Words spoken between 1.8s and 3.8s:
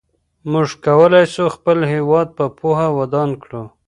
هېواد په پوهه ودان کړو.